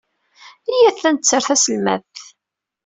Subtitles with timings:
[0.73, 2.15] Iyyat ad netter taselmadt.